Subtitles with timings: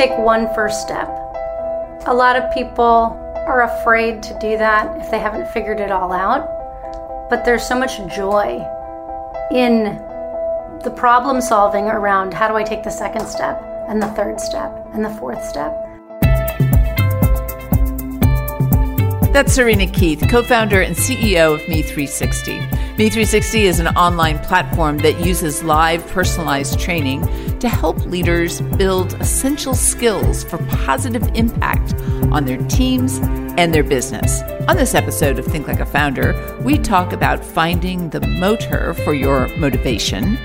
[0.00, 1.08] take one first step.
[2.06, 6.10] A lot of people are afraid to do that if they haven't figured it all
[6.10, 7.28] out.
[7.28, 8.66] But there's so much joy
[9.50, 10.00] in
[10.84, 13.60] the problem solving around how do I take the second step
[13.90, 15.76] and the third step and the fourth step.
[19.34, 22.79] That's Serena Keith, co founder and CEO of Me360.
[23.00, 27.22] Me360 is an online platform that uses live personalized training
[27.58, 31.94] to help leaders build essential skills for positive impact
[32.30, 33.18] on their teams
[33.56, 34.42] and their business.
[34.68, 39.14] On this episode of Think Like a Founder, we talk about finding the motor for
[39.14, 40.38] your motivation,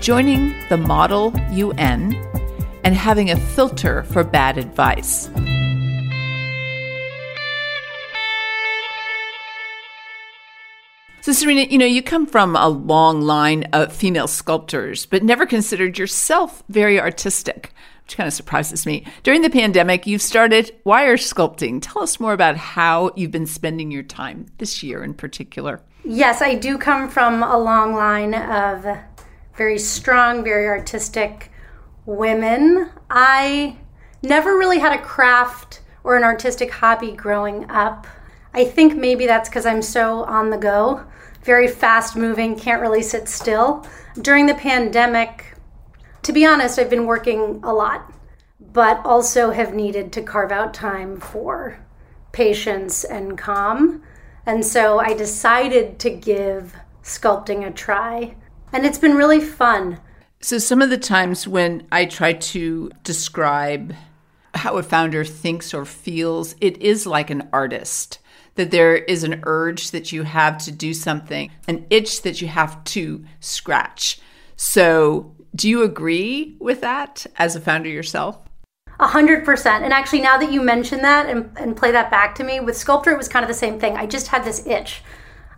[0.00, 2.12] joining the Model UN,
[2.84, 5.30] and having a filter for bad advice.
[11.32, 15.98] Serena, you know, you come from a long line of female sculptors, but never considered
[15.98, 17.72] yourself very artistic,
[18.04, 19.06] which kind of surprises me.
[19.22, 21.80] During the pandemic, you've started wire sculpting.
[21.80, 25.80] Tell us more about how you've been spending your time this year in particular.
[26.04, 28.98] Yes, I do come from a long line of
[29.56, 31.52] very strong, very artistic
[32.06, 32.90] women.
[33.08, 33.76] I
[34.22, 38.06] never really had a craft or an artistic hobby growing up.
[38.54, 41.04] I think maybe that's because I'm so on the go,
[41.42, 43.86] very fast moving, can't really sit still.
[44.20, 45.54] During the pandemic,
[46.22, 48.12] to be honest, I've been working a lot,
[48.60, 51.78] but also have needed to carve out time for
[52.30, 54.02] patience and calm.
[54.46, 58.36] And so I decided to give sculpting a try.
[58.72, 60.00] And it's been really fun.
[60.40, 63.94] So, some of the times when I try to describe
[64.54, 68.18] how a founder thinks or feels, it is like an artist
[68.54, 72.48] that there is an urge that you have to do something, an itch that you
[72.48, 74.20] have to scratch.
[74.56, 78.38] So, do you agree with that as a founder yourself?
[79.00, 79.84] A hundred percent.
[79.84, 82.76] And actually, now that you mention that and, and play that back to me, with
[82.76, 83.96] sculptor, it was kind of the same thing.
[83.96, 85.02] I just had this itch.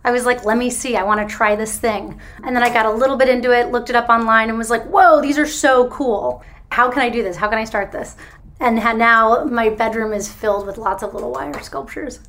[0.03, 2.19] I was like, let me see, I want to try this thing.
[2.43, 4.69] And then I got a little bit into it, looked it up online, and was
[4.69, 6.43] like, whoa, these are so cool.
[6.71, 7.35] How can I do this?
[7.35, 8.15] How can I start this?
[8.59, 12.19] And now my bedroom is filled with lots of little wire sculptures.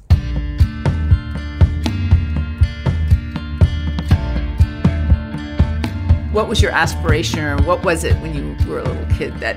[6.37, 9.57] What was your aspiration or what was it when you were a little kid that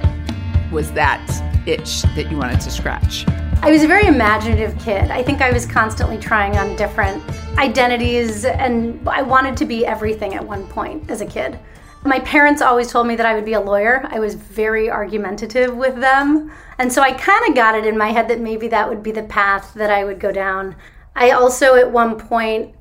[0.72, 1.20] was that
[1.68, 3.28] itch that you wanted to scratch?
[3.62, 5.12] I was a very imaginative kid.
[5.12, 7.22] I think I was constantly trying on different
[7.58, 11.60] identities and I wanted to be everything at one point as a kid.
[12.06, 14.08] My parents always told me that I would be a lawyer.
[14.10, 16.50] I was very argumentative with them.
[16.78, 19.12] And so I kind of got it in my head that maybe that would be
[19.12, 20.78] the path that I would go down.
[21.14, 22.74] I also, at one point,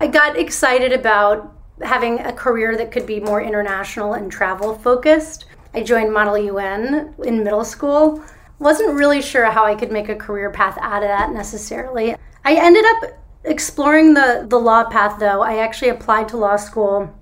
[0.00, 5.46] I got excited about having a career that could be more international and travel focused.
[5.74, 8.22] I joined Model UN in middle school.
[8.58, 12.14] Wasn't really sure how I could make a career path out of that necessarily.
[12.44, 15.42] I ended up exploring the, the law path though.
[15.42, 17.12] I actually applied to law school,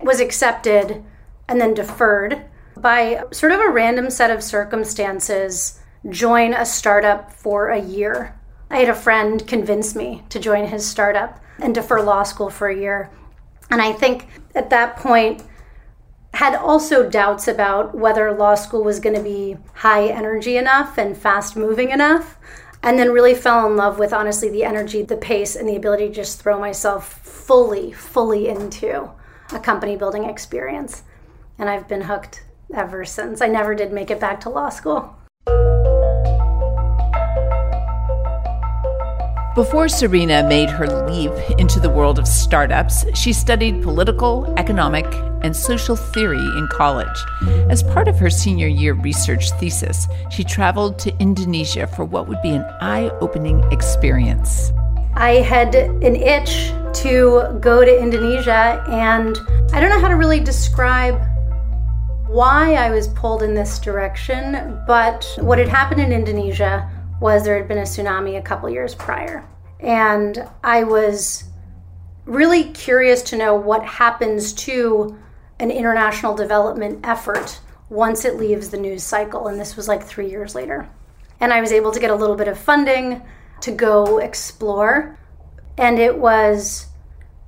[0.00, 1.02] was accepted,
[1.48, 2.44] and then deferred
[2.76, 5.80] by sort of a random set of circumstances.
[6.10, 8.38] Join a startup for a year.
[8.70, 12.68] I had a friend convince me to join his startup and defer law school for
[12.68, 13.10] a year.
[13.70, 15.42] And I think at that point,
[16.36, 21.16] had also doubts about whether law school was going to be high energy enough and
[21.16, 22.36] fast moving enough.
[22.82, 26.08] And then really fell in love with honestly the energy, the pace, and the ability
[26.08, 29.10] to just throw myself fully, fully into
[29.50, 31.04] a company building experience.
[31.58, 32.44] And I've been hooked
[32.74, 33.40] ever since.
[33.40, 35.16] I never did make it back to law school.
[39.56, 45.06] Before Serena made her leap into the world of startups, she studied political, economic,
[45.40, 47.24] and social theory in college.
[47.70, 52.42] As part of her senior year research thesis, she traveled to Indonesia for what would
[52.42, 54.72] be an eye opening experience.
[55.14, 59.38] I had an itch to go to Indonesia, and
[59.72, 61.18] I don't know how to really describe
[62.28, 66.90] why I was pulled in this direction, but what had happened in Indonesia
[67.20, 69.48] was there had been a tsunami a couple years prior.
[69.80, 71.44] And I was
[72.24, 75.18] really curious to know what happens to
[75.58, 79.48] an international development effort once it leaves the news cycle.
[79.48, 80.88] And this was like three years later.
[81.40, 83.22] And I was able to get a little bit of funding
[83.60, 85.18] to go explore.
[85.78, 86.86] And it was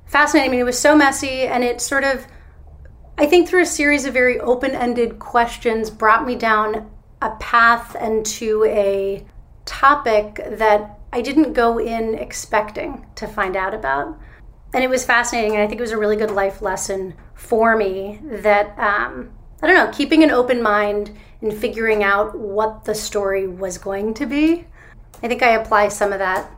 [0.06, 0.50] fascinating.
[0.50, 2.26] I mean, it was so messy and it sort of,
[3.17, 6.91] I think, through a series of very open ended questions, brought me down
[7.21, 9.26] a path and to a
[9.69, 14.19] topic that I didn't go in expecting to find out about.
[14.75, 17.76] And it was fascinating, and I think it was a really good life lesson for
[17.76, 19.31] me that um,
[19.62, 24.15] I don't know, keeping an open mind and figuring out what the story was going
[24.15, 24.67] to be.
[25.23, 26.50] I think I apply some of that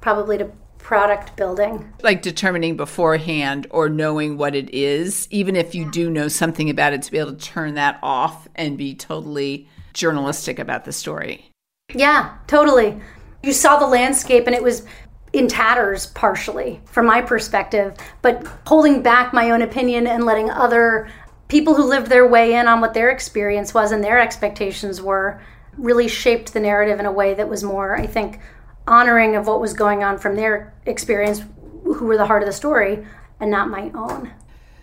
[0.00, 1.92] probably to product building.
[2.02, 6.92] Like determining beforehand or knowing what it is, even if you do know something about
[6.92, 11.50] it, to be able to turn that off and be totally journalistic about the story.
[11.96, 13.00] Yeah, totally.
[13.42, 14.84] You saw the landscape and it was
[15.32, 21.08] in tatters partially from my perspective, but holding back my own opinion and letting other
[21.48, 25.40] people who lived their way in on what their experience was and their expectations were
[25.78, 28.40] really shaped the narrative in a way that was more, I think,
[28.86, 31.42] honoring of what was going on from their experience,
[31.82, 33.06] who were the heart of the story,
[33.40, 34.30] and not my own.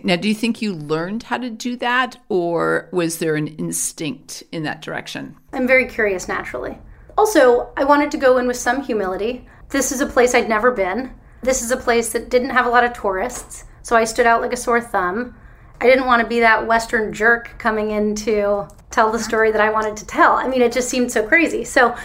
[0.03, 4.43] Now, do you think you learned how to do that, or was there an instinct
[4.51, 5.37] in that direction?
[5.53, 6.77] I'm very curious naturally.
[7.17, 9.47] Also, I wanted to go in with some humility.
[9.69, 11.13] This is a place I'd never been.
[11.41, 14.41] This is a place that didn't have a lot of tourists, so I stood out
[14.41, 15.35] like a sore thumb.
[15.81, 19.61] I didn't want to be that Western jerk coming in to tell the story that
[19.61, 20.33] I wanted to tell.
[20.33, 21.65] I mean, it just seemed so crazy.
[21.65, 21.95] So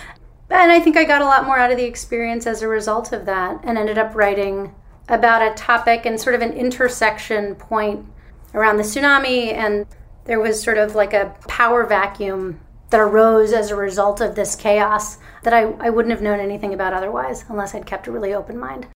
[0.50, 3.12] and I think I got a lot more out of the experience as a result
[3.12, 4.74] of that and ended up writing
[5.08, 8.06] about a topic and sort of an intersection point
[8.54, 9.52] around the tsunami.
[9.52, 9.86] And
[10.24, 14.56] there was sort of like a power vacuum that arose as a result of this
[14.56, 18.34] chaos that I, I wouldn't have known anything about otherwise unless I'd kept a really
[18.34, 18.88] open mind.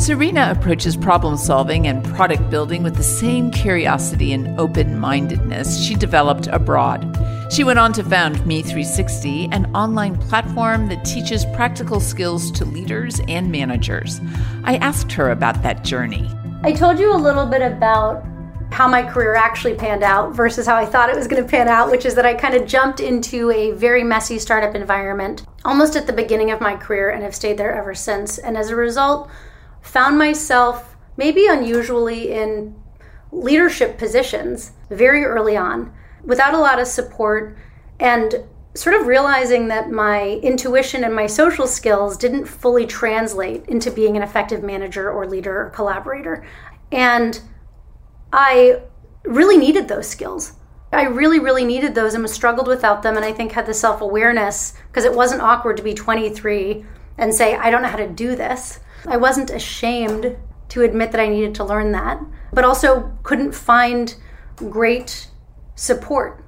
[0.00, 5.94] Serena approaches problem solving and product building with the same curiosity and open mindedness she
[5.94, 7.06] developed abroad.
[7.52, 13.20] She went on to found Me360, an online platform that teaches practical skills to leaders
[13.28, 14.20] and managers.
[14.64, 16.30] I asked her about that journey.
[16.62, 18.22] I told you a little bit about
[18.70, 21.68] how my career actually panned out versus how I thought it was going to pan
[21.68, 25.96] out, which is that I kind of jumped into a very messy startup environment almost
[25.96, 28.36] at the beginning of my career and have stayed there ever since.
[28.36, 29.30] And as a result,
[29.80, 32.78] found myself maybe unusually in
[33.32, 35.90] leadership positions very early on
[36.24, 37.56] without a lot of support
[37.98, 38.34] and
[38.74, 44.16] sort of realizing that my intuition and my social skills didn't fully translate into being
[44.16, 46.46] an effective manager or leader or collaborator.
[46.92, 47.40] And
[48.32, 48.82] I
[49.24, 50.52] really needed those skills.
[50.92, 53.16] I really, really needed those and was struggled without them.
[53.16, 56.84] And I think had the self awareness because it wasn't awkward to be 23
[57.18, 58.80] and say, I don't know how to do this.
[59.06, 60.36] I wasn't ashamed
[60.70, 62.20] to admit that I needed to learn that,
[62.52, 64.14] but also couldn't find
[64.56, 65.28] great
[65.74, 66.44] support.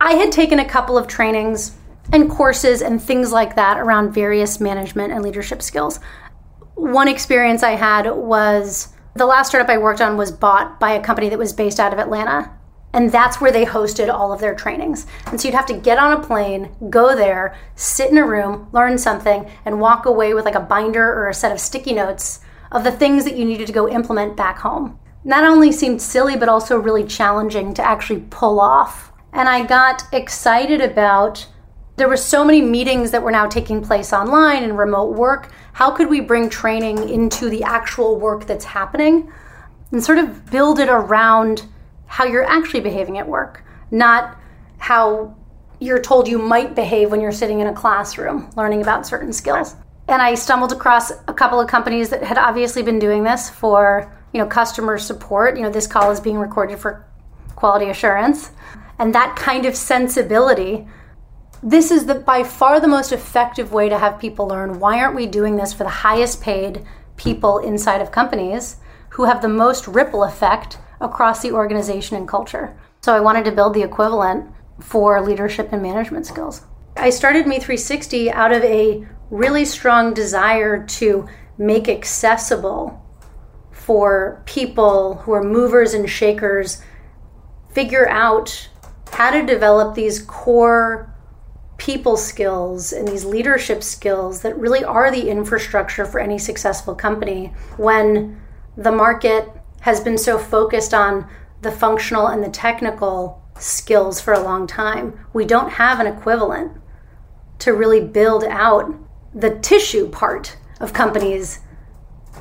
[0.00, 1.76] I had taken a couple of trainings
[2.12, 5.98] and courses and things like that around various management and leadership skills.
[6.76, 11.02] One experience I had was the last startup I worked on was bought by a
[11.02, 12.52] company that was based out of Atlanta.
[12.92, 15.06] And that's where they hosted all of their trainings.
[15.26, 18.68] And so you'd have to get on a plane, go there, sit in a room,
[18.72, 22.40] learn something, and walk away with like a binder or a set of sticky notes
[22.70, 24.98] of the things that you needed to go implement back home.
[25.24, 29.12] Not only seemed silly, but also really challenging to actually pull off.
[29.32, 31.46] And I got excited about
[31.96, 35.50] there were so many meetings that were now taking place online and remote work.
[35.72, 39.32] How could we bring training into the actual work that's happening
[39.90, 41.64] and sort of build it around
[42.06, 44.38] how you're actually behaving at work, not
[44.78, 45.36] how
[45.80, 49.76] you're told you might behave when you're sitting in a classroom learning about certain skills.
[50.08, 54.10] And I stumbled across a couple of companies that had obviously been doing this for,
[54.32, 55.56] you know, customer support.
[55.56, 57.06] You know, this call is being recorded for
[57.56, 58.50] quality assurance.
[58.98, 60.86] And that kind of sensibility
[61.62, 65.16] this is the by far the most effective way to have people learn why aren't
[65.16, 66.86] we doing this for the highest paid
[67.16, 68.76] people inside of companies
[69.10, 72.76] who have the most ripple effect across the organization and culture.
[73.00, 74.50] So I wanted to build the equivalent
[74.80, 76.62] for leadership and management skills.
[76.96, 81.26] I started Me360 out of a really strong desire to
[81.58, 83.04] make accessible
[83.72, 86.82] for people who are movers and shakers
[87.72, 88.68] figure out
[89.14, 91.14] how to develop these core
[91.76, 97.52] people skills and these leadership skills that really are the infrastructure for any successful company
[97.76, 98.40] when
[98.76, 99.48] the market
[99.80, 101.28] has been so focused on
[101.62, 105.18] the functional and the technical skills for a long time.
[105.32, 106.72] We don't have an equivalent
[107.60, 108.94] to really build out
[109.34, 111.60] the tissue part of companies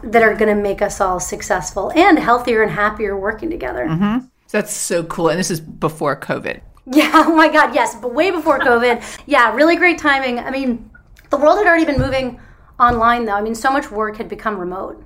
[0.04, 3.88] that are going to make us all successful and healthier and happier working together.
[3.88, 4.26] Mm-hmm.
[4.52, 5.30] That's so cool.
[5.30, 6.62] And this is before COVID.
[6.86, 9.04] Yeah, oh my God, yes, but way before COVID.
[9.26, 10.40] yeah, really great timing.
[10.40, 10.90] I mean,
[11.30, 12.40] the world had already been moving
[12.80, 13.34] online, though.
[13.34, 15.04] I mean, so much work had become remote.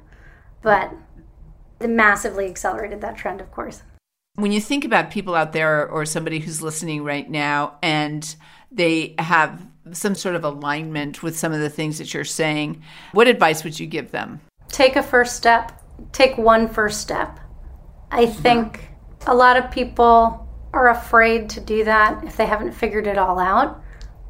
[0.61, 0.93] But
[1.79, 3.81] it massively accelerated that trend, of course.
[4.35, 8.35] When you think about people out there or somebody who's listening right now and
[8.71, 12.83] they have some sort of alignment with some of the things that you're saying,
[13.13, 14.39] what advice would you give them?
[14.71, 15.81] take a first step,
[16.11, 17.39] take one first step.
[18.09, 18.90] I think
[19.27, 23.39] a lot of people are afraid to do that if they haven't figured it all
[23.39, 23.81] out.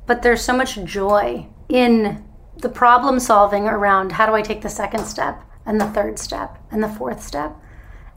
[0.08, 2.26] But there's so much joy in
[2.58, 6.58] the problem solving around how do I take the second step and the third step
[6.72, 7.56] and the fourth step.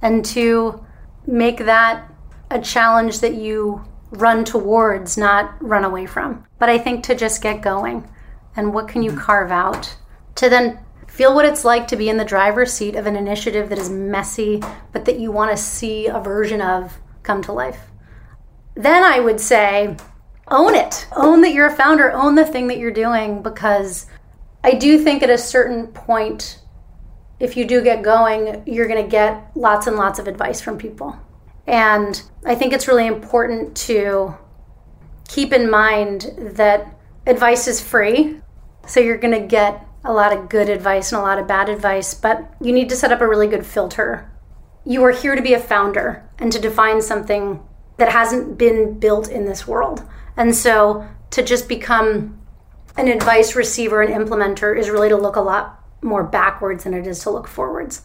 [0.02, 0.84] And to
[1.26, 2.10] make that
[2.50, 6.44] a challenge that you run towards, not run away from.
[6.58, 8.08] But I think to just get going
[8.56, 9.20] and what can you mm-hmm.
[9.20, 9.96] carve out
[10.36, 10.78] to then
[11.14, 13.88] feel what it's like to be in the driver's seat of an initiative that is
[13.88, 17.92] messy, but that you want to see a version of come to life.
[18.74, 19.96] Then I would say,
[20.48, 21.06] own it.
[21.12, 24.06] Own that you're a founder, own the thing that you're doing because
[24.64, 26.60] I do think at a certain point,
[27.38, 30.78] if you do get going, you're going to get lots and lots of advice from
[30.78, 31.16] people.
[31.68, 34.34] And I think it's really important to
[35.28, 36.88] keep in mind that
[37.24, 38.40] advice is free.
[38.88, 41.68] So you're going to get a lot of good advice and a lot of bad
[41.68, 44.30] advice, but you need to set up a really good filter.
[44.84, 47.62] You are here to be a founder and to define something
[47.96, 50.02] that hasn't been built in this world.
[50.36, 52.40] And so to just become
[52.96, 57.06] an advice receiver and implementer is really to look a lot more backwards than it
[57.06, 58.02] is to look forwards.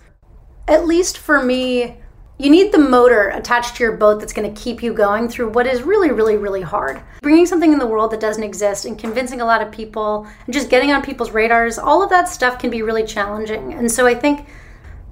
[0.67, 1.97] At least for me,
[2.39, 5.49] you need the motor attached to your boat that's going to keep you going through
[5.49, 7.01] what is really, really, really hard.
[7.21, 10.53] Bringing something in the world that doesn't exist and convincing a lot of people and
[10.53, 13.73] just getting on people's radars, all of that stuff can be really challenging.
[13.73, 14.47] And so I think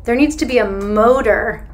[0.06, 1.68] there needs to be a motor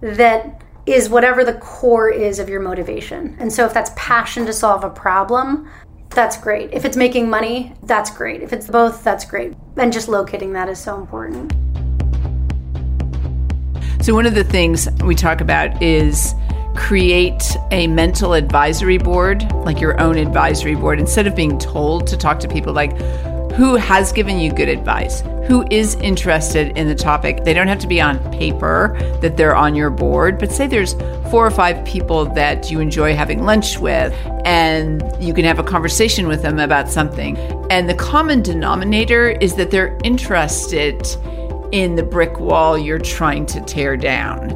[0.00, 3.36] that is whatever the core is of your motivation.
[3.38, 5.68] And so if that's passion to solve a problem,
[6.08, 6.72] that's great.
[6.72, 8.42] If it's making money, that's great.
[8.42, 9.52] If it's both, that's great.
[9.76, 11.52] And just locating that is so important.
[14.04, 16.34] So, one of the things we talk about is
[16.76, 22.16] create a mental advisory board, like your own advisory board, instead of being told to
[22.18, 23.00] talk to people like
[23.52, 27.44] who has given you good advice, who is interested in the topic.
[27.44, 30.92] They don't have to be on paper that they're on your board, but say there's
[31.30, 34.12] four or five people that you enjoy having lunch with,
[34.44, 37.38] and you can have a conversation with them about something.
[37.70, 41.06] And the common denominator is that they're interested
[41.72, 44.50] in the brick wall you're trying to tear down.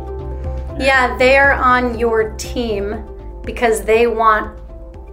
[0.80, 3.04] Yeah, they're on your team
[3.44, 4.56] because they want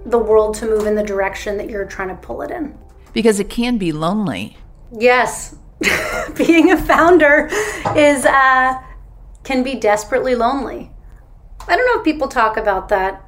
[0.06, 2.78] the world to move in the direction that you're trying to pull it in.
[3.14, 4.58] Because it can be lonely.
[4.92, 5.56] Yes.
[6.36, 7.50] Being a founder
[7.96, 8.82] is uh,
[9.44, 10.92] can be desperately lonely.
[11.68, 13.28] I don't know if people talk about that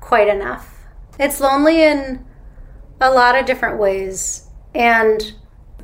[0.00, 0.74] quite enough.
[1.18, 2.24] It's lonely in
[3.00, 4.48] a lot of different ways.
[4.74, 5.34] And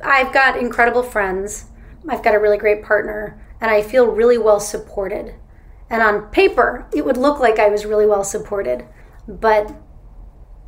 [0.03, 1.65] I've got incredible friends
[2.09, 5.35] I've got a really great partner, and I feel really well supported.
[5.89, 8.85] And on paper, it would look like I was really well supported,
[9.27, 9.73] but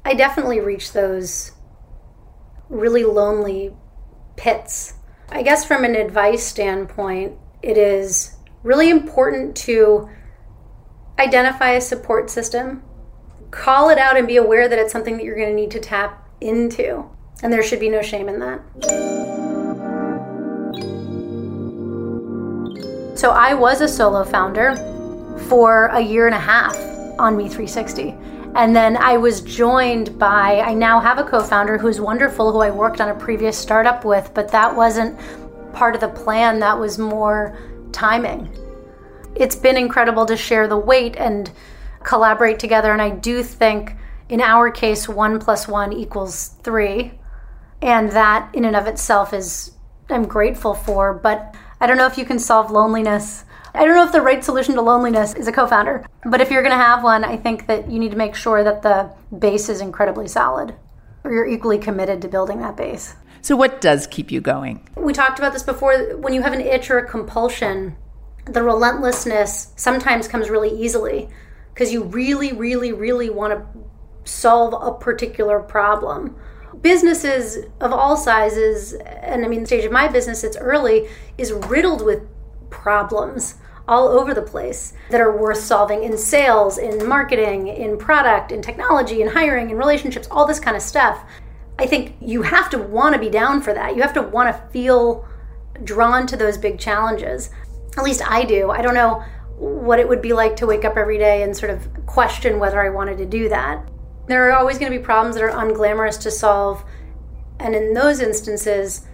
[0.05, 1.51] I definitely reached those
[2.69, 3.73] really lonely
[4.35, 4.93] pits.
[5.29, 10.09] I guess from an advice standpoint, it is really important to
[11.19, 12.83] identify a support system,
[13.51, 15.79] call it out, and be aware that it's something that you're going to need to
[15.79, 17.09] tap into.
[17.41, 19.46] And there should be no shame in that.
[23.17, 24.75] So I was a solo founder
[25.49, 26.77] for a year and a half
[27.17, 28.15] on Me 360.
[28.53, 32.59] And then I was joined by, I now have a co founder who's wonderful, who
[32.59, 35.19] I worked on a previous startup with, but that wasn't
[35.73, 36.59] part of the plan.
[36.59, 37.57] That was more
[37.91, 38.55] timing.
[39.33, 41.49] It's been incredible to share the weight and
[42.03, 42.93] collaborate together.
[42.93, 43.95] And I do think
[44.29, 47.13] in our case, one plus one equals three.
[47.81, 49.71] And that in and of itself is,
[50.07, 51.15] I'm grateful for.
[51.15, 53.45] But I don't know if you can solve loneliness.
[53.73, 56.49] I don't know if the right solution to loneliness is a co founder, but if
[56.49, 59.11] you're going to have one, I think that you need to make sure that the
[59.37, 60.73] base is incredibly solid
[61.23, 63.15] or you're equally committed to building that base.
[63.41, 64.89] So, what does keep you going?
[64.95, 66.17] We talked about this before.
[66.17, 67.95] When you have an itch or a compulsion,
[68.45, 71.29] the relentlessness sometimes comes really easily
[71.73, 73.65] because you really, really, really want to
[74.23, 76.35] solve a particular problem
[76.81, 81.07] businesses of all sizes, and I mean, the stage of my business, it's early,
[81.37, 82.23] is riddled with
[82.69, 83.55] problems
[83.87, 88.61] all over the place that are worth solving in sales, in marketing, in product, in
[88.61, 91.23] technology, in hiring, in relationships, all this kind of stuff.
[91.79, 93.95] I think you have to want to be down for that.
[93.95, 95.25] You have to want to feel
[95.83, 97.49] drawn to those big challenges.
[97.97, 98.71] At least I do.
[98.71, 99.23] I don't know
[99.57, 102.81] what it would be like to wake up every day and sort of question whether
[102.81, 103.87] I wanted to do that.
[104.27, 106.83] There are always going to be problems that are unglamorous to solve.
[107.59, 109.07] And in those instances,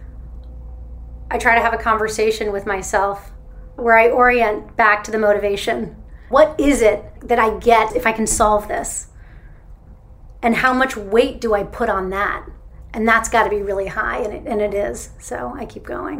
[1.29, 3.31] I try to have a conversation with myself
[3.75, 5.95] where I orient back to the motivation.
[6.29, 9.07] What is it that I get if I can solve this?
[10.41, 12.45] And how much weight do I put on that?
[12.93, 15.09] And that's got to be really high, and it, and it is.
[15.19, 16.19] So I keep going.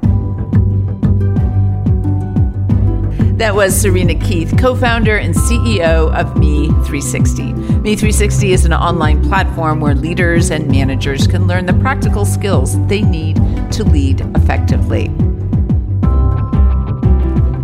[3.38, 7.82] That was Serena Keith, co founder and CEO of Me360.
[7.82, 13.02] Me360 is an online platform where leaders and managers can learn the practical skills they
[13.02, 13.38] need
[13.72, 15.06] to lead effectively.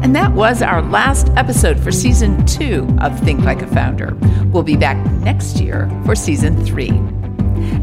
[0.01, 4.17] And that was our last episode for season two of Think Like a Founder.
[4.45, 6.89] We'll be back next year for season three.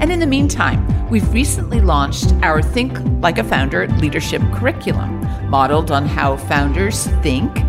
[0.01, 5.93] And in the meantime, we've recently launched our Think Like a Founder leadership curriculum, modeled
[5.93, 7.66] on how founders think.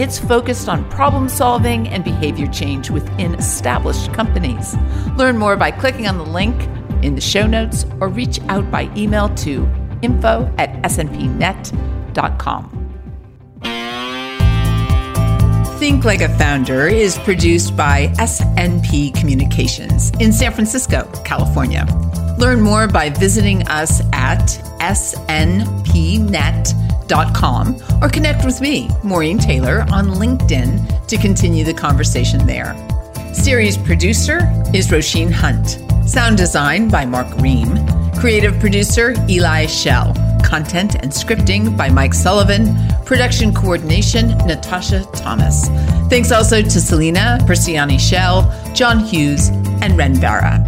[0.00, 4.74] It's focused on problem solving and behavior change within established companies.
[5.18, 6.58] Learn more by clicking on the link
[7.04, 9.68] in the show notes or reach out by email to
[10.00, 11.76] info at snpnet.com.
[15.78, 21.84] Think Like a Founder is produced by SNP Communications in San Francisco, California.
[22.38, 24.46] Learn more by visiting us at
[24.80, 26.79] snpnet.com
[27.12, 32.74] or connect with me, Maureen Taylor, on LinkedIn to continue the conversation there.
[33.34, 34.40] Series producer
[34.74, 35.78] is Roisin Hunt.
[36.08, 37.78] Sound design by Mark Ream.
[38.18, 40.14] Creative producer Eli Shell.
[40.44, 42.76] Content and scripting by Mike Sullivan.
[43.04, 45.68] Production coordination Natasha Thomas.
[46.08, 49.48] Thanks also to Selena Persiani Shell, John Hughes,
[49.82, 50.58] and Ren Vara.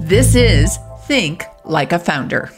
[0.00, 2.50] This is Think Like a Founder.